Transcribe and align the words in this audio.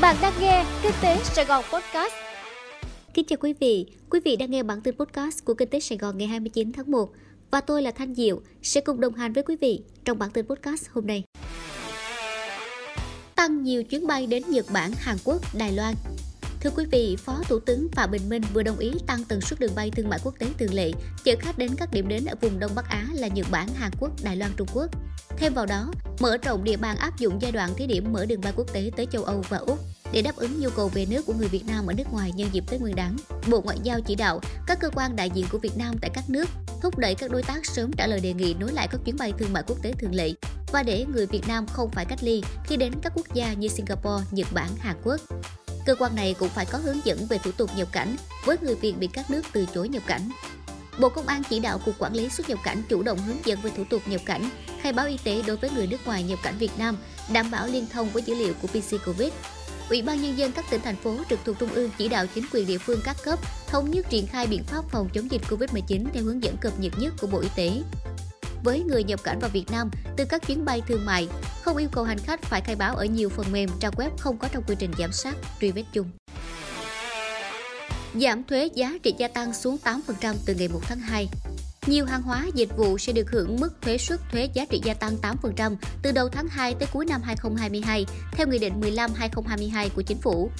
Bạn 0.00 0.16
đang 0.22 0.32
nghe 0.40 0.64
Kinh 0.82 0.92
tế 1.02 1.18
Sài 1.24 1.44
Gòn 1.44 1.64
Podcast. 1.72 2.12
Kính 3.14 3.24
chào 3.24 3.36
quý 3.40 3.52
vị, 3.60 3.86
quý 4.10 4.20
vị 4.24 4.36
đang 4.36 4.50
nghe 4.50 4.62
bản 4.62 4.80
tin 4.80 4.96
podcast 4.96 5.44
của 5.44 5.54
Kinh 5.54 5.68
tế 5.68 5.80
Sài 5.80 5.98
Gòn 5.98 6.18
ngày 6.18 6.28
29 6.28 6.72
tháng 6.72 6.90
1 6.90 7.10
và 7.50 7.60
tôi 7.60 7.82
là 7.82 7.90
Thanh 7.90 8.14
Diệu 8.14 8.40
sẽ 8.62 8.80
cùng 8.80 9.00
đồng 9.00 9.14
hành 9.14 9.32
với 9.32 9.42
quý 9.42 9.56
vị 9.60 9.82
trong 10.04 10.18
bản 10.18 10.30
tin 10.30 10.46
podcast 10.46 10.88
hôm 10.90 11.06
nay. 11.06 11.24
Tăng 13.34 13.62
nhiều 13.62 13.84
chuyến 13.84 14.06
bay 14.06 14.26
đến 14.26 14.42
Nhật 14.48 14.66
Bản, 14.72 14.92
Hàn 14.98 15.16
Quốc, 15.24 15.42
Đài 15.58 15.72
Loan 15.72 15.94
Thưa 16.60 16.70
quý 16.70 16.84
vị, 16.90 17.16
Phó 17.16 17.42
Thủ 17.48 17.60
tướng 17.60 17.88
Phạm 17.92 18.10
Bình 18.10 18.28
Minh 18.28 18.42
vừa 18.54 18.62
đồng 18.62 18.78
ý 18.78 18.92
tăng 19.06 19.24
tần 19.24 19.40
suất 19.40 19.60
đường 19.60 19.74
bay 19.74 19.90
thương 19.90 20.08
mại 20.08 20.18
quốc 20.24 20.34
tế 20.38 20.46
thường 20.58 20.74
lệ, 20.74 20.92
chở 21.24 21.34
khách 21.40 21.58
đến 21.58 21.70
các 21.76 21.92
điểm 21.92 22.08
đến 22.08 22.24
ở 22.24 22.34
vùng 22.40 22.58
Đông 22.58 22.74
Bắc 22.74 22.88
Á 22.88 23.06
là 23.14 23.28
Nhật 23.28 23.46
Bản, 23.50 23.68
Hàn 23.74 23.90
Quốc, 24.00 24.10
Đài 24.22 24.36
Loan, 24.36 24.52
Trung 24.56 24.68
Quốc. 24.74 24.90
Thêm 25.36 25.54
vào 25.54 25.66
đó, 25.66 25.92
mở 26.20 26.36
rộng 26.36 26.64
địa 26.64 26.76
bàn 26.76 26.96
áp 26.96 27.18
dụng 27.18 27.38
giai 27.42 27.52
đoạn 27.52 27.74
thí 27.76 27.86
điểm 27.86 28.12
mở 28.12 28.26
đường 28.26 28.40
bay 28.40 28.52
quốc 28.56 28.72
tế 28.72 28.90
tới 28.96 29.06
châu 29.12 29.24
Âu 29.24 29.44
và 29.48 29.58
Úc 29.58 29.78
để 30.12 30.22
đáp 30.22 30.36
ứng 30.36 30.60
nhu 30.60 30.70
cầu 30.70 30.88
về 30.88 31.06
nước 31.06 31.26
của 31.26 31.32
người 31.32 31.48
Việt 31.48 31.66
Nam 31.66 31.86
ở 31.86 31.92
nước 31.92 32.12
ngoài 32.12 32.32
nhân 32.32 32.48
dịp 32.52 32.64
Tết 32.70 32.80
Nguyên 32.80 32.96
đán. 32.96 33.16
Bộ 33.50 33.60
Ngoại 33.60 33.78
giao 33.82 34.00
chỉ 34.00 34.14
đạo 34.14 34.40
các 34.66 34.78
cơ 34.80 34.90
quan 34.94 35.16
đại 35.16 35.30
diện 35.30 35.46
của 35.52 35.58
Việt 35.58 35.76
Nam 35.76 35.94
tại 36.00 36.10
các 36.14 36.30
nước 36.30 36.48
thúc 36.82 36.98
đẩy 36.98 37.14
các 37.14 37.30
đối 37.30 37.42
tác 37.42 37.66
sớm 37.66 37.92
trả 37.92 38.06
lời 38.06 38.20
đề 38.20 38.32
nghị 38.32 38.54
nối 38.54 38.72
lại 38.72 38.88
các 38.90 39.00
chuyến 39.04 39.16
bay 39.18 39.32
thương 39.38 39.52
mại 39.52 39.62
quốc 39.66 39.82
tế 39.82 39.92
thường 39.92 40.14
lệ 40.14 40.32
và 40.72 40.82
để 40.82 41.06
người 41.14 41.26
Việt 41.26 41.48
Nam 41.48 41.66
không 41.66 41.90
phải 41.90 42.04
cách 42.04 42.22
ly 42.22 42.42
khi 42.64 42.76
đến 42.76 42.92
các 43.02 43.12
quốc 43.16 43.26
gia 43.34 43.52
như 43.52 43.68
Singapore, 43.68 44.24
Nhật 44.30 44.46
Bản, 44.52 44.70
Hàn 44.78 44.96
Quốc. 45.04 45.20
Cơ 45.90 45.96
quan 45.96 46.14
này 46.14 46.34
cũng 46.38 46.48
phải 46.48 46.66
có 46.66 46.78
hướng 46.78 47.00
dẫn 47.04 47.26
về 47.26 47.38
thủ 47.38 47.50
tục 47.52 47.70
nhập 47.76 47.88
cảnh 47.92 48.16
với 48.44 48.56
người 48.62 48.74
Việt 48.74 48.94
bị 48.98 49.06
các 49.06 49.30
nước 49.30 49.42
từ 49.52 49.66
chối 49.74 49.88
nhập 49.88 50.02
cảnh. 50.06 50.30
Bộ 51.00 51.08
Công 51.08 51.26
an 51.26 51.42
chỉ 51.50 51.60
đạo 51.60 51.78
Cục 51.84 51.94
Quản 51.98 52.14
lý 52.14 52.28
xuất 52.28 52.48
nhập 52.48 52.58
cảnh 52.64 52.82
chủ 52.88 53.02
động 53.02 53.18
hướng 53.18 53.36
dẫn 53.44 53.60
về 53.62 53.70
thủ 53.76 53.84
tục 53.90 54.02
nhập 54.06 54.20
cảnh, 54.24 54.50
khai 54.80 54.92
báo 54.92 55.06
y 55.06 55.18
tế 55.24 55.42
đối 55.46 55.56
với 55.56 55.70
người 55.70 55.86
nước 55.86 56.06
ngoài 56.06 56.22
nhập 56.22 56.38
cảnh 56.42 56.54
Việt 56.58 56.70
Nam, 56.78 56.96
đảm 57.32 57.50
bảo 57.50 57.66
liên 57.66 57.86
thông 57.92 58.10
với 58.10 58.22
dữ 58.22 58.34
liệu 58.34 58.54
của 58.62 58.68
PC 58.68 59.04
Covid. 59.06 59.32
Ủy 59.90 60.02
ban 60.02 60.22
nhân 60.22 60.38
dân 60.38 60.52
các 60.52 60.64
tỉnh 60.70 60.80
thành 60.80 60.96
phố 60.96 61.16
trực 61.30 61.40
thuộc 61.44 61.58
trung 61.58 61.70
ương 61.74 61.90
chỉ 61.98 62.08
đạo 62.08 62.26
chính 62.34 62.44
quyền 62.52 62.66
địa 62.66 62.78
phương 62.78 63.00
các 63.04 63.16
cấp 63.24 63.38
thống 63.66 63.90
nhất 63.90 64.06
triển 64.10 64.26
khai 64.26 64.46
biện 64.46 64.64
pháp 64.64 64.84
phòng 64.90 65.08
chống 65.14 65.30
dịch 65.30 65.42
Covid-19 65.50 66.04
theo 66.12 66.22
hướng 66.22 66.42
dẫn 66.42 66.56
cập 66.56 66.80
nhật 66.80 66.92
nhất 66.98 67.14
của 67.20 67.26
Bộ 67.26 67.40
Y 67.40 67.48
tế 67.56 67.82
với 68.64 68.82
người 68.82 69.04
nhập 69.04 69.20
cảnh 69.24 69.38
vào 69.38 69.50
Việt 69.50 69.70
Nam 69.70 69.90
từ 70.16 70.24
các 70.24 70.46
chuyến 70.46 70.64
bay 70.64 70.82
thương 70.88 71.06
mại, 71.06 71.28
không 71.62 71.76
yêu 71.76 71.88
cầu 71.92 72.04
hành 72.04 72.18
khách 72.18 72.42
phải 72.42 72.60
khai 72.60 72.76
báo 72.76 72.96
ở 72.96 73.04
nhiều 73.04 73.28
phần 73.28 73.46
mềm 73.52 73.70
trang 73.80 73.92
web 73.92 74.10
không 74.18 74.38
có 74.38 74.48
trong 74.52 74.62
quy 74.66 74.74
trình 74.78 74.90
giám 74.98 75.12
sát, 75.12 75.34
truy 75.60 75.70
vết 75.70 75.84
chung. 75.92 76.10
Giảm 78.14 78.44
thuế 78.44 78.68
giá 78.74 78.98
trị 79.02 79.14
gia 79.18 79.28
tăng 79.28 79.54
xuống 79.54 79.76
8% 79.84 80.34
từ 80.46 80.54
ngày 80.54 80.68
1 80.68 80.80
tháng 80.82 80.98
2. 80.98 81.28
Nhiều 81.86 82.06
hàng 82.06 82.22
hóa, 82.22 82.46
dịch 82.54 82.76
vụ 82.76 82.98
sẽ 82.98 83.12
được 83.12 83.30
hưởng 83.30 83.60
mức 83.60 83.82
thuế 83.82 83.98
suất 83.98 84.20
thuế 84.32 84.48
giá 84.54 84.64
trị 84.64 84.80
gia 84.84 84.94
tăng 84.94 85.16
8% 85.42 85.76
từ 86.02 86.12
đầu 86.12 86.28
tháng 86.28 86.48
2 86.48 86.74
tới 86.74 86.88
cuối 86.92 87.06
năm 87.06 87.22
2022 87.22 88.06
theo 88.32 88.46
Nghị 88.46 88.58
định 88.58 88.80
15-2022 88.80 89.88
của 89.96 90.02
Chính 90.02 90.18
phủ. 90.18 90.50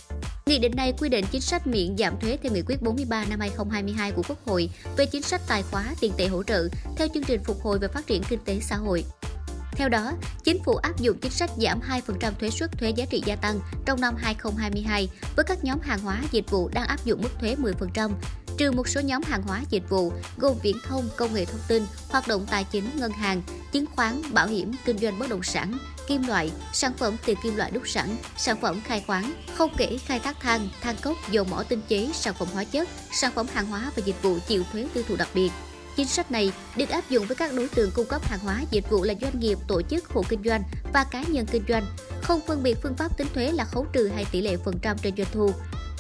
Nghị 0.46 0.58
định 0.58 0.72
này 0.76 0.92
quy 0.98 1.08
định 1.08 1.24
chính 1.30 1.40
sách 1.40 1.66
miễn 1.66 1.96
giảm 1.96 2.20
thuế 2.20 2.38
theo 2.42 2.52
Nghị 2.52 2.62
quyết 2.66 2.82
43 2.82 3.24
năm 3.24 3.40
2022 3.40 4.12
của 4.12 4.22
Quốc 4.28 4.38
hội 4.46 4.70
về 4.96 5.06
chính 5.06 5.22
sách 5.22 5.40
tài 5.48 5.62
khóa 5.62 5.94
tiền 6.00 6.12
tệ 6.16 6.26
hỗ 6.26 6.42
trợ 6.42 6.68
theo 6.96 7.08
chương 7.14 7.24
trình 7.24 7.40
phục 7.44 7.62
hồi 7.62 7.78
và 7.78 7.88
phát 7.88 8.06
triển 8.06 8.22
kinh 8.28 8.40
tế 8.44 8.60
xã 8.60 8.76
hội. 8.76 9.04
Theo 9.72 9.88
đó, 9.88 10.12
chính 10.44 10.62
phủ 10.64 10.74
áp 10.74 11.00
dụng 11.00 11.18
chính 11.18 11.32
sách 11.32 11.50
giảm 11.56 11.80
2% 11.80 12.32
thuế 12.40 12.50
suất 12.50 12.78
thuế 12.78 12.90
giá 12.90 13.04
trị 13.10 13.22
gia 13.26 13.36
tăng 13.36 13.60
trong 13.84 14.00
năm 14.00 14.14
2022 14.18 15.08
với 15.36 15.44
các 15.44 15.64
nhóm 15.64 15.80
hàng 15.80 16.00
hóa 16.00 16.22
dịch 16.30 16.50
vụ 16.50 16.68
đang 16.68 16.86
áp 16.86 17.04
dụng 17.04 17.22
mức 17.22 17.30
thuế 17.40 17.56
10%, 17.56 18.10
trừ 18.56 18.72
một 18.72 18.88
số 18.88 19.00
nhóm 19.00 19.22
hàng 19.22 19.42
hóa 19.42 19.62
dịch 19.70 19.88
vụ 19.88 20.12
gồm 20.36 20.56
viễn 20.62 20.76
thông, 20.86 21.08
công 21.16 21.34
nghệ 21.34 21.44
thông 21.44 21.60
tin, 21.68 21.86
hoạt 22.08 22.28
động 22.28 22.46
tài 22.50 22.64
chính, 22.64 22.90
ngân 22.94 23.12
hàng, 23.12 23.42
chứng 23.72 23.84
khoán, 23.96 24.22
bảo 24.32 24.46
hiểm, 24.46 24.72
kinh 24.84 24.98
doanh 24.98 25.18
bất 25.18 25.28
động 25.28 25.42
sản, 25.42 25.78
kim 26.06 26.26
loại, 26.26 26.50
sản 26.72 26.92
phẩm 26.98 27.16
từ 27.26 27.34
kim 27.42 27.56
loại 27.56 27.70
đúc 27.70 27.88
sẵn, 27.88 28.16
sản 28.36 28.56
phẩm 28.60 28.80
khai 28.84 29.04
khoáng, 29.06 29.32
không 29.54 29.70
kể 29.76 29.98
khai 30.06 30.18
thác 30.18 30.40
than, 30.40 30.68
than 30.80 30.96
cốc, 31.02 31.16
dầu 31.30 31.44
mỏ 31.44 31.62
tinh 31.68 31.80
chế, 31.88 32.10
sản 32.14 32.34
phẩm 32.38 32.48
hóa 32.52 32.64
chất, 32.64 32.88
sản 33.12 33.32
phẩm 33.34 33.46
hàng 33.52 33.66
hóa 33.66 33.90
và 33.96 34.02
dịch 34.04 34.22
vụ 34.22 34.38
chịu 34.48 34.64
thuế 34.72 34.86
tiêu 34.94 35.04
thụ 35.08 35.16
đặc 35.16 35.28
biệt. 35.34 35.50
Chính 36.00 36.08
sách 36.08 36.30
này 36.30 36.52
được 36.76 36.88
áp 36.88 37.10
dụng 37.10 37.26
với 37.26 37.36
các 37.36 37.54
đối 37.54 37.68
tượng 37.68 37.90
cung 37.90 38.06
cấp 38.06 38.22
hàng 38.24 38.38
hóa 38.38 38.62
dịch 38.70 38.90
vụ 38.90 39.02
là 39.02 39.14
doanh 39.20 39.40
nghiệp, 39.40 39.58
tổ 39.68 39.82
chức, 39.82 40.08
hộ 40.08 40.22
kinh 40.28 40.42
doanh 40.44 40.62
và 40.92 41.04
cá 41.04 41.22
nhân 41.22 41.46
kinh 41.46 41.62
doanh, 41.68 41.86
không 42.22 42.40
phân 42.46 42.62
biệt 42.62 42.78
phương 42.82 42.94
pháp 42.94 43.18
tính 43.18 43.26
thuế 43.34 43.52
là 43.52 43.64
khấu 43.64 43.86
trừ 43.92 44.10
hay 44.14 44.24
tỷ 44.32 44.40
lệ 44.40 44.56
phần 44.64 44.78
trăm 44.82 44.98
trên 44.98 45.16
doanh 45.16 45.28
thu. 45.32 45.50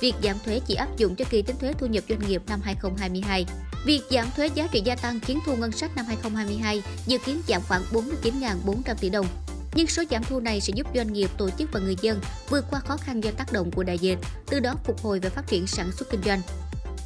Việc 0.00 0.14
giảm 0.22 0.36
thuế 0.44 0.60
chỉ 0.66 0.74
áp 0.74 0.96
dụng 0.96 1.16
cho 1.16 1.24
kỳ 1.30 1.42
tính 1.42 1.56
thuế 1.60 1.72
thu 1.72 1.86
nhập 1.86 2.04
doanh 2.08 2.28
nghiệp 2.28 2.42
năm 2.48 2.60
2022. 2.62 3.46
Việc 3.84 4.00
giảm 4.10 4.26
thuế 4.36 4.46
giá 4.54 4.66
trị 4.72 4.82
gia 4.84 4.96
tăng 4.96 5.20
khiến 5.20 5.38
thu 5.46 5.56
ngân 5.56 5.72
sách 5.72 5.96
năm 5.96 6.04
2022 6.06 6.82
dự 7.06 7.18
kiến 7.18 7.42
giảm 7.48 7.62
khoảng 7.68 7.82
49.400 7.92 8.94
tỷ 9.00 9.10
đồng. 9.10 9.26
Nhưng 9.74 9.86
số 9.86 10.02
giảm 10.10 10.24
thu 10.24 10.40
này 10.40 10.60
sẽ 10.60 10.72
giúp 10.76 10.86
doanh 10.94 11.12
nghiệp, 11.12 11.30
tổ 11.38 11.50
chức 11.50 11.72
và 11.72 11.80
người 11.80 11.96
dân 12.00 12.20
vượt 12.48 12.64
qua 12.70 12.80
khó 12.80 12.96
khăn 12.96 13.24
do 13.24 13.30
tác 13.30 13.52
động 13.52 13.70
của 13.70 13.82
đại 13.82 13.98
dịch, 13.98 14.18
từ 14.50 14.60
đó 14.60 14.74
phục 14.84 15.02
hồi 15.02 15.20
và 15.20 15.30
phát 15.30 15.46
triển 15.46 15.66
sản 15.66 15.92
xuất 15.92 16.10
kinh 16.10 16.22
doanh. 16.22 16.40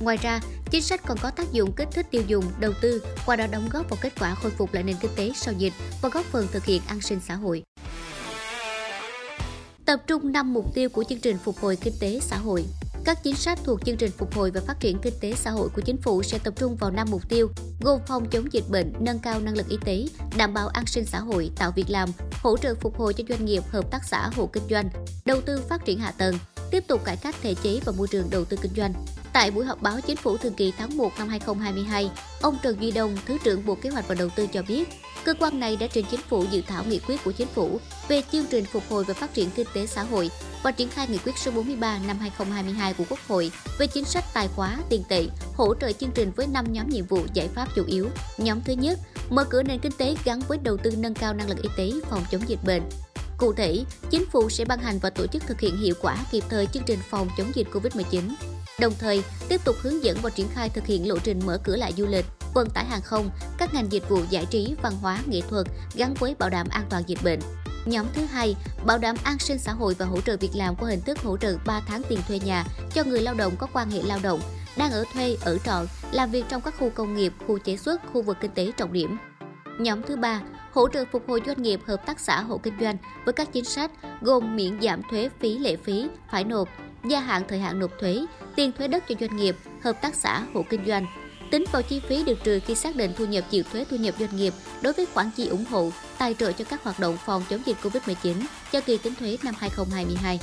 Ngoài 0.01 0.17
ra, 0.17 0.41
chính 0.71 0.83
sách 0.83 1.01
còn 1.07 1.19
có 1.23 1.31
tác 1.31 1.53
dụng 1.53 1.73
kích 1.73 1.89
thích 1.93 2.07
tiêu 2.11 2.23
dùng, 2.27 2.45
đầu 2.61 2.73
tư, 2.81 3.03
qua 3.27 3.37
đó 3.37 3.47
đóng 3.47 3.69
góp 3.73 3.91
vào 3.91 3.99
kết 4.03 4.13
quả 4.21 4.35
khôi 4.35 4.51
phục 4.51 4.75
lại 4.75 4.83
nền 4.83 4.97
kinh 5.01 5.11
tế 5.17 5.33
sau 5.35 5.55
dịch 5.59 5.73
và 6.03 6.09
góp 6.09 6.25
phần 6.25 6.47
thực 6.53 6.65
hiện 6.65 6.83
an 6.87 7.01
sinh 7.01 7.21
xã 7.29 7.35
hội. 7.35 7.63
Tập 9.85 10.01
trung 10.07 10.33
5 10.33 10.53
mục 10.53 10.75
tiêu 10.75 10.89
của 10.89 11.05
chương 11.05 11.21
trình 11.21 11.39
phục 11.45 11.59
hồi 11.61 11.77
kinh 11.77 11.95
tế 12.01 12.21
xã 12.23 12.37
hội. 12.37 12.65
Các 13.05 13.23
chính 13.23 13.37
sách 13.37 13.59
thuộc 13.65 13.85
chương 13.85 13.97
trình 13.97 14.11
phục 14.19 14.35
hồi 14.35 14.51
và 14.51 14.61
phát 14.67 14.81
triển 14.81 14.99
kinh 15.03 15.15
tế 15.21 15.35
xã 15.35 15.51
hội 15.51 15.69
của 15.69 15.81
chính 15.81 15.97
phủ 15.97 16.23
sẽ 16.23 16.39
tập 16.39 16.55
trung 16.57 16.77
vào 16.77 16.91
5 16.91 17.09
mục 17.11 17.29
tiêu, 17.29 17.49
gồm 17.81 18.01
phòng 18.07 18.31
chống 18.31 18.53
dịch 18.53 18.65
bệnh, 18.69 18.93
nâng 19.01 19.19
cao 19.19 19.41
năng 19.41 19.57
lực 19.57 19.69
y 19.69 19.77
tế, 19.85 20.05
đảm 20.37 20.55
bảo 20.55 20.69
an 20.69 20.87
sinh 20.87 21.05
xã 21.05 21.19
hội, 21.21 21.51
tạo 21.57 21.73
việc 21.77 21.91
làm, 21.91 22.09
hỗ 22.43 22.57
trợ 22.57 22.75
phục 22.75 22.99
hồi 22.99 23.15
cho 23.15 23.25
doanh 23.29 23.45
nghiệp, 23.45 23.63
hợp 23.69 23.91
tác 23.91 24.05
xã, 24.05 24.31
hộ 24.37 24.47
kinh 24.47 24.63
doanh, 24.71 24.89
đầu 25.25 25.41
tư 25.41 25.63
phát 25.69 25.85
triển 25.85 25.99
hạ 25.99 26.13
tầng, 26.19 26.39
tiếp 26.71 26.85
tục 26.89 27.05
cải 27.05 27.17
cách 27.17 27.37
thể 27.43 27.55
chế 27.63 27.81
và 27.85 27.93
môi 27.93 28.09
trường 28.09 28.31
đầu 28.31 28.45
tư 28.45 28.57
kinh 28.63 28.73
doanh. 28.77 28.93
Tại 29.35 29.51
buổi 29.51 29.65
họp 29.65 29.83
báo 29.83 30.01
chính 30.01 30.17
phủ 30.17 30.37
thường 30.37 30.55
kỳ 30.55 30.73
tháng 30.79 30.97
1 30.97 31.13
năm 31.19 31.29
2022, 31.29 32.11
ông 32.41 32.59
Trần 32.63 32.77
Duy 32.81 32.91
Đông, 32.91 33.17
Thứ 33.27 33.39
trưởng 33.45 33.67
Bộ 33.67 33.75
Kế 33.75 33.91
hoạch 33.91 34.09
và 34.09 34.15
Đầu 34.15 34.29
tư 34.37 34.47
cho 34.47 34.63
biết, 34.69 34.89
cơ 35.25 35.35
quan 35.41 35.61
này 35.61 35.77
đã 35.77 35.87
trình 35.93 36.05
chính 36.11 36.21
phủ 36.21 36.45
dự 36.51 36.63
thảo 36.67 36.85
nghị 36.85 36.99
quyết 36.99 37.25
của 37.25 37.33
chính 37.33 37.49
phủ 37.49 37.81
về 38.09 38.23
chương 38.33 38.47
trình 38.51 38.65
phục 38.65 38.83
hồi 38.91 39.05
và 39.05 39.15
phát 39.15 39.35
triển 39.35 39.51
kinh 39.51 39.67
tế 39.75 39.87
xã 39.87 40.03
hội 40.03 40.31
và 40.63 40.71
triển 40.71 40.89
khai 40.89 41.09
nghị 41.09 41.19
quyết 41.19 41.39
số 41.39 41.51
43 41.51 41.99
năm 42.07 42.19
2022 42.19 42.95
của 42.95 43.05
Quốc 43.11 43.19
hội 43.29 43.53
về 43.79 43.87
chính 43.87 44.05
sách 44.05 44.25
tài 44.35 44.49
khóa, 44.49 44.79
tiền 44.89 45.03
tệ, 45.09 45.27
hỗ 45.57 45.75
trợ 45.75 45.93
chương 45.93 46.13
trình 46.15 46.33
với 46.37 46.47
5 46.47 46.73
nhóm 46.73 46.89
nhiệm 46.89 47.07
vụ 47.07 47.19
giải 47.33 47.49
pháp 47.49 47.69
chủ 47.77 47.85
yếu. 47.87 48.09
Nhóm 48.39 48.61
thứ 48.63 48.73
nhất, 48.73 48.99
mở 49.31 49.45
cửa 49.45 49.63
nền 49.63 49.79
kinh 49.79 49.93
tế 49.99 50.17
gắn 50.25 50.41
với 50.49 50.59
đầu 50.59 50.77
tư 50.77 50.91
nâng 50.99 51.15
cao 51.15 51.35
năng 51.35 51.49
lực 51.49 51.63
y 51.63 51.69
tế 51.77 51.91
phòng 52.11 52.25
chống 52.31 52.43
dịch 52.47 52.65
bệnh. 52.65 52.83
Cụ 53.39 53.53
thể, 53.53 53.85
chính 54.11 54.27
phủ 54.27 54.51
sẽ 54.51 54.65
ban 54.65 54.79
hành 54.79 54.99
và 54.99 55.11
tổ 55.11 55.27
chức 55.27 55.43
thực 55.47 55.61
hiện 55.61 55.77
hiệu 55.77 55.95
quả 56.01 56.17
kịp 56.31 56.45
thời 56.49 56.67
chương 56.67 56.83
trình 56.87 56.99
phòng 57.11 57.29
chống 57.39 57.53
dịch 57.55 57.67
COVID-19 57.73 58.21
đồng 58.79 58.93
thời 58.99 59.23
tiếp 59.49 59.61
tục 59.65 59.77
hướng 59.81 60.05
dẫn 60.05 60.19
và 60.23 60.31
triển 60.31 60.49
khai 60.55 60.69
thực 60.69 60.87
hiện 60.87 61.09
lộ 61.09 61.19
trình 61.19 61.41
mở 61.47 61.59
cửa 61.65 61.77
lại 61.77 61.93
du 61.97 62.07
lịch, 62.07 62.27
vận 62.55 62.71
tải 62.71 62.85
hàng 62.85 63.03
không, 63.03 63.31
các 63.59 63.75
ngành 63.75 63.93
dịch 63.93 64.09
vụ 64.09 64.19
giải 64.31 64.47
trí, 64.51 64.75
văn 64.83 64.93
hóa, 65.01 65.19
nghệ 65.27 65.41
thuật 65.49 65.67
gắn 65.95 66.15
với 66.15 66.35
bảo 66.39 66.51
đảm 66.51 66.67
an 66.71 66.85
toàn 66.91 67.03
dịch 67.07 67.19
bệnh. 67.25 67.41
Nhóm 67.87 68.07
thứ 68.15 68.25
hai, 68.25 68.57
bảo 68.87 68.99
đảm 68.99 69.17
an 69.25 69.39
sinh 69.39 69.59
xã 69.59 69.73
hội 69.73 69.95
và 69.99 70.07
hỗ 70.07 70.21
trợ 70.21 70.37
việc 70.37 70.51
làm 70.55 70.77
qua 70.77 70.89
hình 70.89 71.01
thức 71.01 71.19
hỗ 71.19 71.37
trợ 71.37 71.57
3 71.67 71.81
tháng 71.87 72.03
tiền 72.09 72.19
thuê 72.29 72.39
nhà 72.39 72.65
cho 72.95 73.05
người 73.05 73.21
lao 73.21 73.35
động 73.35 73.57
có 73.59 73.67
quan 73.73 73.91
hệ 73.91 74.03
lao 74.03 74.19
động, 74.23 74.41
đang 74.77 74.93
ở 74.93 75.05
thuê, 75.13 75.37
ở 75.41 75.59
trọ, 75.59 75.85
làm 76.13 76.31
việc 76.31 76.45
trong 76.49 76.63
các 76.63 76.75
khu 76.79 76.91
công 76.91 77.15
nghiệp, 77.15 77.33
khu 77.47 77.59
chế 77.59 77.77
xuất, 77.77 78.01
khu 78.13 78.23
vực 78.23 78.37
kinh 78.41 78.51
tế 78.51 78.73
trọng 78.77 78.93
điểm. 78.93 79.17
Nhóm 79.79 80.03
thứ 80.03 80.17
ba, 80.17 80.41
hỗ 80.73 80.89
trợ 80.89 81.05
phục 81.13 81.29
hồi 81.29 81.41
doanh 81.47 81.63
nghiệp 81.63 81.81
hợp 81.87 82.07
tác 82.07 82.21
xã 82.21 82.41
hộ 82.41 82.59
kinh 82.59 82.75
doanh 82.81 82.97
với 83.25 83.33
các 83.33 83.53
chính 83.53 83.65
sách 83.65 83.91
gồm 84.21 84.57
miễn 84.57 84.81
giảm 84.83 85.03
thuế 85.11 85.29
phí 85.41 85.59
lệ 85.59 85.77
phí 85.77 86.09
phải 86.31 86.45
nộp, 86.45 86.69
gia 87.11 87.21
hạn 87.21 87.43
thời 87.49 87.59
hạn 87.59 87.79
nộp 87.79 87.91
thuế, 88.01 88.25
tiền 88.57 88.73
thuế 88.73 88.89
đất 88.89 89.05
cho 89.09 89.15
doanh 89.21 89.37
nghiệp, 89.37 89.57
hợp 89.83 90.03
tác 90.03 90.15
xã, 90.15 90.43
hộ 90.55 90.65
kinh 90.71 90.87
doanh. 90.87 91.07
Tính 91.51 91.65
vào 91.73 91.83
chi 91.83 92.01
phí 92.09 92.25
được 92.25 92.45
trừ 92.45 92.61
khi 92.67 92.75
xác 92.75 92.97
định 92.97 93.13
thu 93.17 93.25
nhập 93.25 93.45
chịu 93.51 93.65
thuế 93.73 93.85
thu 93.91 93.97
nhập 93.97 94.15
doanh 94.19 94.37
nghiệp 94.37 94.55
đối 94.83 94.93
với 94.93 95.07
khoản 95.15 95.31
chi 95.37 95.49
ủng 95.49 95.65
hộ, 95.71 95.91
tài 96.19 96.35
trợ 96.35 96.53
cho 96.53 96.65
các 96.65 96.83
hoạt 96.83 97.01
động 97.01 97.17
phòng 97.27 97.45
chống 97.51 97.61
dịch 97.67 97.77
Covid-19 97.83 98.35
cho 98.73 98.81
kỳ 98.81 98.99
tính 98.99 99.15
thuế 99.15 99.39
năm 99.43 99.55
2022. 99.59 100.41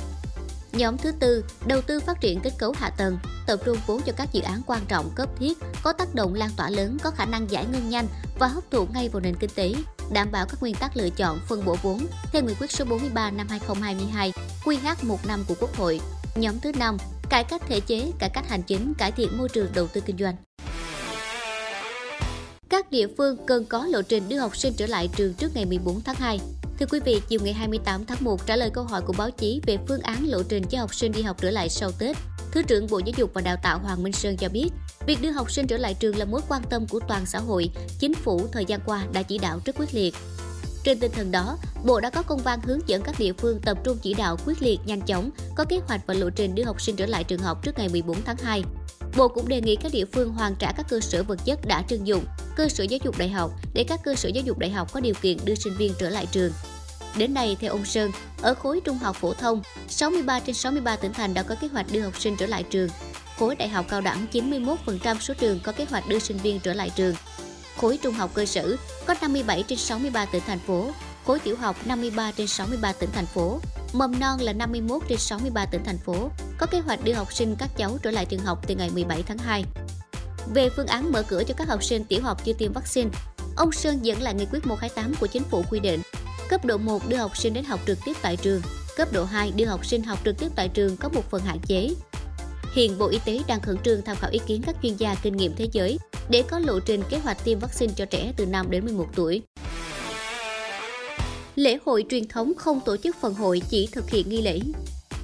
Nhóm 0.72 0.98
thứ 0.98 1.12
tư, 1.20 1.44
đầu 1.66 1.80
tư 1.80 2.00
phát 2.00 2.20
triển 2.20 2.40
kết 2.40 2.52
cấu 2.58 2.74
hạ 2.78 2.90
tầng, 2.90 3.18
tập 3.46 3.60
trung 3.64 3.78
vốn 3.86 4.00
cho 4.06 4.12
các 4.16 4.32
dự 4.32 4.40
án 4.40 4.62
quan 4.66 4.80
trọng 4.88 5.10
cấp 5.14 5.28
thiết, 5.38 5.58
có 5.82 5.92
tác 5.92 6.14
động 6.14 6.34
lan 6.34 6.50
tỏa 6.56 6.70
lớn, 6.70 6.98
có 7.02 7.10
khả 7.10 7.24
năng 7.24 7.50
giải 7.50 7.66
ngân 7.72 7.88
nhanh 7.90 8.06
và 8.38 8.46
hấp 8.46 8.70
thụ 8.70 8.86
ngay 8.94 9.08
vào 9.08 9.20
nền 9.20 9.34
kinh 9.36 9.50
tế, 9.54 9.74
đảm 10.12 10.28
bảo 10.32 10.46
các 10.46 10.60
nguyên 10.60 10.74
tắc 10.74 10.96
lựa 10.96 11.10
chọn 11.10 11.38
phân 11.48 11.64
bổ 11.64 11.76
vốn 11.82 12.06
theo 12.32 12.42
nghị 12.42 12.54
quyết 12.60 12.70
số 12.70 12.84
43 12.84 13.30
năm 13.30 13.46
2022, 13.48 14.32
QH1 14.64 15.16
năm 15.26 15.44
của 15.48 15.54
Quốc 15.60 15.76
hội. 15.76 16.00
Nhóm 16.34 16.60
thứ 16.60 16.72
năm, 16.78 16.96
cải 17.30 17.44
cách 17.44 17.62
thể 17.68 17.80
chế, 17.80 18.12
cải 18.18 18.30
cách 18.34 18.48
hành 18.48 18.62
chính, 18.62 18.94
cải 18.98 19.12
thiện 19.12 19.38
môi 19.38 19.48
trường 19.48 19.66
đầu 19.74 19.86
tư 19.86 20.00
kinh 20.00 20.16
doanh. 20.18 20.36
Các 22.68 22.90
địa 22.90 23.06
phương 23.16 23.36
cần 23.46 23.64
có 23.64 23.86
lộ 23.86 24.02
trình 24.02 24.28
đưa 24.28 24.38
học 24.38 24.56
sinh 24.56 24.72
trở 24.76 24.86
lại 24.86 25.08
trường 25.16 25.34
trước 25.34 25.54
ngày 25.54 25.64
14 25.64 26.00
tháng 26.00 26.16
2. 26.16 26.40
Thưa 26.78 26.86
quý 26.90 27.00
vị, 27.04 27.20
chiều 27.28 27.40
ngày 27.44 27.52
28 27.52 28.04
tháng 28.04 28.18
1 28.20 28.46
trả 28.46 28.56
lời 28.56 28.70
câu 28.70 28.84
hỏi 28.84 29.02
của 29.06 29.14
báo 29.18 29.30
chí 29.30 29.60
về 29.66 29.78
phương 29.88 30.00
án 30.00 30.28
lộ 30.28 30.42
trình 30.42 30.64
cho 30.70 30.78
học 30.78 30.94
sinh 30.94 31.12
đi 31.12 31.22
học 31.22 31.36
trở 31.40 31.50
lại 31.50 31.68
sau 31.68 31.92
Tết, 31.98 32.16
Thứ 32.52 32.62
trưởng 32.62 32.86
Bộ 32.90 32.98
Giáo 32.98 33.14
dục 33.16 33.30
và 33.34 33.40
Đào 33.40 33.56
tạo 33.62 33.78
Hoàng 33.78 34.02
Minh 34.02 34.12
Sơn 34.12 34.36
cho 34.36 34.48
biết, 34.48 34.68
việc 35.06 35.18
đưa 35.22 35.30
học 35.30 35.50
sinh 35.50 35.66
trở 35.66 35.76
lại 35.76 35.94
trường 35.94 36.16
là 36.16 36.24
mối 36.24 36.40
quan 36.48 36.62
tâm 36.70 36.86
của 36.86 37.00
toàn 37.08 37.26
xã 37.26 37.38
hội, 37.38 37.70
chính 37.98 38.14
phủ 38.14 38.46
thời 38.52 38.64
gian 38.64 38.80
qua 38.86 39.04
đã 39.12 39.22
chỉ 39.22 39.38
đạo 39.38 39.60
rất 39.64 39.76
quyết 39.78 39.94
liệt. 39.94 40.14
Trên 40.84 40.98
tinh 40.98 41.12
thần 41.12 41.30
đó, 41.30 41.58
Bộ 41.84 42.00
đã 42.00 42.10
có 42.10 42.22
công 42.22 42.42
văn 42.42 42.60
hướng 42.62 42.88
dẫn 42.88 43.02
các 43.02 43.18
địa 43.18 43.32
phương 43.32 43.60
tập 43.60 43.78
trung 43.84 43.98
chỉ 44.02 44.14
đạo 44.14 44.36
quyết 44.46 44.62
liệt 44.62 44.80
nhanh 44.86 45.00
chóng, 45.00 45.30
có 45.54 45.64
kế 45.64 45.80
hoạch 45.86 46.00
và 46.06 46.14
lộ 46.14 46.30
trình 46.30 46.54
đưa 46.54 46.64
học 46.64 46.80
sinh 46.80 46.96
trở 46.96 47.06
lại 47.06 47.24
trường 47.24 47.40
học 47.40 47.62
trước 47.62 47.78
ngày 47.78 47.88
14 47.88 48.22
tháng 48.24 48.36
2. 48.36 48.62
Bộ 49.16 49.28
cũng 49.28 49.48
đề 49.48 49.60
nghị 49.60 49.76
các 49.76 49.92
địa 49.92 50.04
phương 50.04 50.32
hoàn 50.32 50.54
trả 50.58 50.72
các 50.76 50.86
cơ 50.88 51.00
sở 51.00 51.22
vật 51.22 51.38
chất 51.44 51.58
đã 51.66 51.82
trưng 51.88 52.06
dụng, 52.06 52.24
cơ 52.56 52.68
sở 52.68 52.84
giáo 52.84 53.00
dục 53.04 53.18
đại 53.18 53.28
học 53.28 53.50
để 53.74 53.84
các 53.84 54.00
cơ 54.04 54.14
sở 54.14 54.28
giáo 54.28 54.44
dục 54.44 54.58
đại 54.58 54.70
học 54.70 54.92
có 54.92 55.00
điều 55.00 55.14
kiện 55.14 55.38
đưa 55.44 55.54
sinh 55.54 55.76
viên 55.76 55.92
trở 55.98 56.10
lại 56.10 56.26
trường. 56.32 56.52
Đến 57.16 57.34
nay, 57.34 57.56
theo 57.60 57.72
ông 57.72 57.84
Sơn, 57.84 58.10
ở 58.42 58.54
khối 58.54 58.80
trung 58.84 58.98
học 58.98 59.16
phổ 59.16 59.32
thông, 59.32 59.62
63 59.88 60.40
trên 60.40 60.54
63 60.54 60.96
tỉnh 60.96 61.12
thành 61.12 61.34
đã 61.34 61.42
có 61.42 61.54
kế 61.54 61.68
hoạch 61.68 61.86
đưa 61.92 62.00
học 62.00 62.20
sinh 62.20 62.36
trở 62.36 62.46
lại 62.46 62.62
trường. 62.70 62.88
Khối 63.38 63.56
đại 63.56 63.68
học 63.68 63.86
cao 63.88 64.00
đẳng 64.00 64.26
91% 64.32 65.18
số 65.20 65.34
trường 65.34 65.60
có 65.60 65.72
kế 65.72 65.84
hoạch 65.84 66.08
đưa 66.08 66.18
sinh 66.18 66.36
viên 66.36 66.60
trở 66.60 66.72
lại 66.72 66.90
trường. 66.96 67.14
Khối 67.82 67.98
trung 68.02 68.14
học 68.14 68.30
cơ 68.34 68.46
sở 68.46 68.76
có 69.06 69.14
57 69.22 69.64
trên 69.68 69.78
63 69.78 70.24
tỉnh 70.24 70.42
thành 70.46 70.58
phố, 70.58 70.90
khối 71.26 71.38
tiểu 71.38 71.56
học 71.56 71.76
53 71.86 72.32
trên 72.36 72.46
63 72.46 72.92
tỉnh 72.92 73.10
thành 73.12 73.26
phố, 73.26 73.60
mầm 73.92 74.20
non 74.20 74.40
là 74.40 74.52
51 74.52 75.02
trên 75.08 75.18
63 75.18 75.66
tỉnh 75.66 75.84
thành 75.84 75.98
phố, 75.98 76.30
có 76.58 76.66
kế 76.66 76.80
hoạch 76.80 77.04
đưa 77.04 77.12
học 77.12 77.32
sinh 77.32 77.56
các 77.58 77.70
cháu 77.76 77.98
trở 78.02 78.10
lại 78.10 78.26
trường 78.26 78.40
học 78.40 78.58
từ 78.66 78.74
ngày 78.74 78.90
17 78.90 79.22
tháng 79.22 79.38
2. 79.38 79.64
Về 80.54 80.68
phương 80.76 80.86
án 80.86 81.12
mở 81.12 81.22
cửa 81.22 81.42
cho 81.48 81.54
các 81.56 81.68
học 81.68 81.84
sinh 81.84 82.04
tiểu 82.04 82.22
học 82.22 82.44
chưa 82.44 82.52
tiêm 82.52 82.72
vaccine, 82.72 83.10
ông 83.56 83.72
Sơn 83.72 83.98
dẫn 84.02 84.22
lại 84.22 84.34
nghị 84.34 84.46
quyết 84.52 84.66
128 84.66 85.14
của 85.20 85.26
chính 85.26 85.44
phủ 85.44 85.64
quy 85.70 85.80
định 85.80 86.00
Cấp 86.48 86.64
độ 86.64 86.78
1 86.78 87.08
đưa 87.08 87.16
học 87.16 87.36
sinh 87.36 87.54
đến 87.54 87.64
học 87.64 87.80
trực 87.86 87.98
tiếp 88.04 88.16
tại 88.22 88.36
trường, 88.36 88.62
cấp 88.96 89.08
độ 89.12 89.24
2 89.24 89.52
đưa 89.56 89.66
học 89.66 89.86
sinh 89.86 90.02
học 90.02 90.18
trực 90.24 90.38
tiếp 90.38 90.48
tại 90.56 90.68
trường 90.68 90.96
có 90.96 91.08
một 91.08 91.30
phần 91.30 91.42
hạn 91.42 91.58
chế. 91.66 91.88
Hiện 92.74 92.98
Bộ 92.98 93.08
Y 93.08 93.18
tế 93.24 93.40
đang 93.48 93.60
khẩn 93.60 93.76
trương 93.84 94.02
tham 94.02 94.16
khảo 94.16 94.30
ý 94.30 94.40
kiến 94.46 94.62
các 94.66 94.76
chuyên 94.82 94.96
gia 94.96 95.14
kinh 95.14 95.36
nghiệm 95.36 95.52
thế 95.56 95.68
giới 95.72 95.98
để 96.30 96.42
có 96.50 96.58
lộ 96.58 96.80
trình 96.80 97.02
kế 97.10 97.18
hoạch 97.18 97.44
tiêm 97.44 97.58
vaccine 97.58 97.92
cho 97.96 98.04
trẻ 98.04 98.32
từ 98.36 98.46
5 98.46 98.70
đến 98.70 98.84
11 98.84 99.06
tuổi. 99.14 99.42
Lễ 101.56 101.78
hội 101.84 102.04
truyền 102.08 102.28
thống 102.28 102.52
không 102.56 102.80
tổ 102.84 102.96
chức 102.96 103.16
phần 103.20 103.34
hội 103.34 103.62
chỉ 103.68 103.88
thực 103.92 104.10
hiện 104.10 104.28
nghi 104.28 104.42
lễ. 104.42 104.60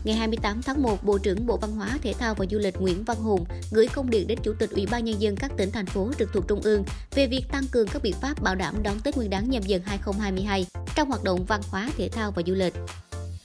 Ngày 0.05 0.17
28 0.17 0.62
tháng 0.62 0.83
1, 0.83 1.05
Bộ 1.05 1.19
trưởng 1.19 1.47
Bộ 1.47 1.56
Văn 1.56 1.71
hóa, 1.71 1.99
Thể 2.03 2.12
thao 2.12 2.35
và 2.35 2.47
Du 2.50 2.59
lịch 2.59 2.81
Nguyễn 2.81 3.05
Văn 3.05 3.17
Hùng 3.17 3.45
gửi 3.71 3.89
công 3.89 4.11
điện 4.11 4.27
đến 4.27 4.39
Chủ 4.43 4.53
tịch 4.59 4.71
Ủy 4.71 4.87
ban 4.87 5.05
Nhân 5.05 5.21
dân 5.21 5.37
các 5.37 5.53
tỉnh, 5.56 5.71
thành 5.71 5.87
phố 5.87 6.11
trực 6.19 6.33
thuộc 6.33 6.49
Trung 6.49 6.61
ương 6.62 6.85
về 7.15 7.27
việc 7.27 7.45
tăng 7.53 7.65
cường 7.73 7.89
các 7.89 8.03
biện 8.03 8.15
pháp 8.21 8.43
bảo 8.43 8.55
đảm 8.55 8.75
đón 8.83 9.00
Tết 9.00 9.17
Nguyên 9.17 9.31
đán 9.31 9.50
nhâm 9.50 9.62
dần 9.62 9.83
2022 9.85 10.67
trong 10.97 11.09
hoạt 11.09 11.25
động 11.25 11.45
văn 11.45 11.61
hóa, 11.71 11.91
thể 11.97 12.09
thao 12.09 12.31
và 12.31 12.43
du 12.47 12.55
lịch. 12.55 12.75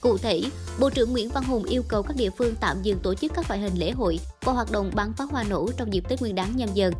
Cụ 0.03 0.17
thể, 0.17 0.41
Bộ 0.79 0.89
trưởng 0.89 1.11
Nguyễn 1.11 1.29
Văn 1.29 1.43
Hùng 1.43 1.63
yêu 1.63 1.83
cầu 1.87 2.03
các 2.03 2.17
địa 2.17 2.29
phương 2.37 2.55
tạm 2.59 2.81
dừng 2.81 2.99
tổ 2.99 3.13
chức 3.13 3.31
các 3.35 3.49
loại 3.49 3.59
hình 3.59 3.73
lễ 3.75 3.91
hội 3.91 4.19
và 4.41 4.53
hoạt 4.53 4.71
động 4.71 4.91
bắn 4.95 5.13
pháo 5.13 5.27
hoa 5.27 5.43
nổ 5.43 5.69
trong 5.77 5.93
dịp 5.93 6.03
Tết 6.09 6.21
Nguyên 6.21 6.35
đán 6.35 6.57
nhâm 6.57 6.69
dần. 6.73 6.93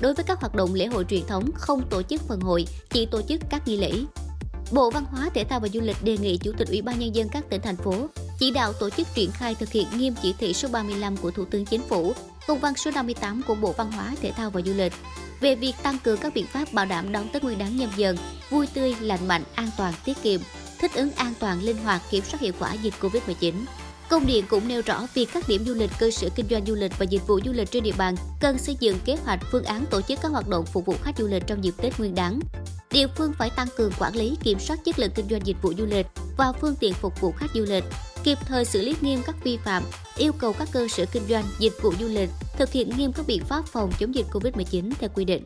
Đối 0.00 0.14
với 0.14 0.24
các 0.24 0.40
hoạt 0.40 0.54
động 0.54 0.74
lễ 0.74 0.86
hội 0.86 1.04
truyền 1.08 1.26
thống 1.26 1.50
không 1.54 1.82
tổ 1.90 2.02
chức 2.02 2.20
phần 2.28 2.40
hội, 2.40 2.66
chỉ 2.90 3.06
tổ 3.06 3.22
chức 3.22 3.40
các 3.50 3.68
nghi 3.68 3.76
lễ. 3.76 3.92
Bộ 4.72 4.90
Văn 4.90 5.04
hóa, 5.04 5.30
Thể 5.34 5.44
thao 5.44 5.60
và 5.60 5.68
Du 5.68 5.80
lịch 5.80 5.96
đề 6.04 6.18
nghị 6.18 6.36
Chủ 6.36 6.52
tịch 6.58 6.68
Ủy 6.68 6.82
ban 6.82 6.98
Nhân 6.98 7.14
dân 7.14 7.28
các 7.28 7.44
tỉnh, 7.50 7.60
thành 7.60 7.76
phố 7.76 7.94
chỉ 8.38 8.50
đạo 8.50 8.72
tổ 8.72 8.90
chức 8.90 9.08
triển 9.14 9.30
khai 9.30 9.54
thực 9.54 9.72
hiện 9.72 9.86
nghiêm 9.96 10.14
chỉ 10.22 10.34
thị 10.38 10.52
số 10.52 10.68
35 10.72 11.16
của 11.16 11.30
Thủ 11.30 11.44
tướng 11.44 11.64
Chính 11.64 11.82
phủ, 11.82 12.12
công 12.46 12.58
văn 12.58 12.74
số 12.76 12.90
58 12.90 13.42
của 13.46 13.54
Bộ 13.54 13.72
Văn 13.72 13.92
hóa, 13.92 14.14
Thể 14.22 14.32
thao 14.32 14.50
và 14.50 14.60
Du 14.60 14.72
lịch 14.72 14.92
về 15.40 15.54
việc 15.54 15.74
tăng 15.82 15.98
cường 16.04 16.18
các 16.18 16.34
biện 16.34 16.46
pháp 16.46 16.72
bảo 16.72 16.86
đảm 16.86 17.12
đón 17.12 17.28
Tết 17.28 17.44
Nguyên 17.44 17.58
đán 17.58 17.76
nhâm 17.76 17.90
dần, 17.96 18.16
vui 18.50 18.66
tươi, 18.74 18.96
lành 19.00 19.28
mạnh, 19.28 19.42
an 19.54 19.70
toàn, 19.76 19.94
tiết 20.04 20.22
kiệm, 20.22 20.40
thích 20.82 20.94
ứng 20.94 21.12
an 21.12 21.34
toàn, 21.38 21.62
linh 21.62 21.76
hoạt, 21.76 22.02
kiểm 22.10 22.24
soát 22.24 22.40
hiệu 22.40 22.52
quả 22.58 22.72
dịch 22.72 22.94
Covid-19. 23.00 23.54
Công 24.08 24.26
điện 24.26 24.44
cũng 24.48 24.68
nêu 24.68 24.82
rõ 24.86 25.06
việc 25.14 25.28
các 25.32 25.48
điểm 25.48 25.64
du 25.64 25.74
lịch, 25.74 25.90
cơ 25.98 26.10
sở 26.10 26.28
kinh 26.34 26.46
doanh 26.50 26.66
du 26.66 26.74
lịch 26.74 26.98
và 26.98 27.04
dịch 27.04 27.26
vụ 27.26 27.40
du 27.44 27.52
lịch 27.52 27.70
trên 27.70 27.82
địa 27.82 27.92
bàn 27.98 28.14
cần 28.40 28.58
xây 28.58 28.76
dựng 28.80 28.98
kế 29.04 29.16
hoạch 29.24 29.40
phương 29.50 29.64
án 29.64 29.84
tổ 29.90 30.00
chức 30.00 30.18
các 30.22 30.28
hoạt 30.28 30.48
động 30.48 30.66
phục 30.66 30.86
vụ 30.86 30.94
khách 31.02 31.18
du 31.18 31.26
lịch 31.26 31.42
trong 31.46 31.64
dịp 31.64 31.74
Tết 31.76 31.98
Nguyên 31.98 32.14
đán. 32.14 32.40
Địa 32.90 33.06
phương 33.16 33.32
phải 33.38 33.50
tăng 33.50 33.68
cường 33.76 33.92
quản 33.98 34.16
lý, 34.16 34.36
kiểm 34.42 34.58
soát 34.58 34.84
chất 34.84 34.98
lượng 34.98 35.10
kinh 35.14 35.28
doanh 35.30 35.46
dịch 35.46 35.56
vụ 35.62 35.72
du 35.78 35.86
lịch 35.86 36.06
và 36.36 36.52
phương 36.60 36.74
tiện 36.80 36.94
phục 36.94 37.20
vụ 37.20 37.32
khách 37.32 37.50
du 37.54 37.64
lịch, 37.68 37.84
kịp 38.24 38.38
thời 38.46 38.64
xử 38.64 38.82
lý 38.82 38.94
nghiêm 39.00 39.22
các 39.26 39.36
vi 39.44 39.56
phạm, 39.56 39.82
yêu 40.16 40.32
cầu 40.32 40.52
các 40.52 40.68
cơ 40.72 40.88
sở 40.88 41.04
kinh 41.12 41.26
doanh, 41.28 41.44
dịch 41.58 41.72
vụ 41.82 41.92
du 42.00 42.08
lịch 42.08 42.30
thực 42.58 42.72
hiện 42.72 42.90
nghiêm 42.96 43.12
các 43.12 43.26
biện 43.26 43.44
pháp 43.44 43.66
phòng 43.66 43.92
chống 43.98 44.14
dịch 44.14 44.26
Covid-19 44.32 44.92
theo 44.98 45.10
quy 45.14 45.24
định. 45.24 45.44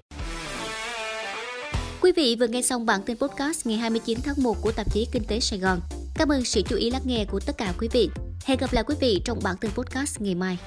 Quý 2.06 2.12
vị 2.12 2.36
vừa 2.40 2.46
nghe 2.46 2.62
xong 2.62 2.86
bản 2.86 3.00
tin 3.06 3.16
podcast 3.16 3.66
ngày 3.66 3.76
29 3.76 4.18
tháng 4.24 4.34
1 4.42 4.56
của 4.62 4.72
tạp 4.72 4.94
chí 4.94 5.06
Kinh 5.12 5.24
tế 5.28 5.40
Sài 5.40 5.58
Gòn. 5.58 5.80
Cảm 6.14 6.28
ơn 6.28 6.44
sự 6.44 6.62
chú 6.62 6.76
ý 6.76 6.90
lắng 6.90 7.02
nghe 7.04 7.24
của 7.30 7.40
tất 7.46 7.58
cả 7.58 7.74
quý 7.78 7.88
vị. 7.92 8.10
Hẹn 8.44 8.58
gặp 8.58 8.72
lại 8.72 8.84
quý 8.86 8.94
vị 9.00 9.20
trong 9.24 9.38
bản 9.42 9.56
tin 9.60 9.70
podcast 9.70 10.20
ngày 10.20 10.34
mai. 10.34 10.58